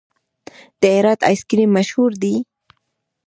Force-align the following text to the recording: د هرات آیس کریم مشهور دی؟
د 0.81 0.83
هرات 0.95 1.19
آیس 1.29 1.41
کریم 1.49 1.69
مشهور 1.77 2.11
دی؟ 2.21 2.35